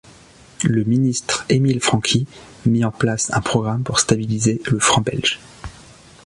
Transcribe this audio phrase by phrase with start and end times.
[0.63, 2.25] Le ministre Émile Francqui
[2.65, 5.39] mit en place un programme pour stabiliser le franc belge.